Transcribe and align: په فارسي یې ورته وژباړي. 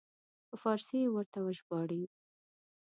په 0.47 0.55
فارسي 0.61 0.97
یې 1.03 1.09
ورته 1.15 1.39
وژباړي. 1.41 2.03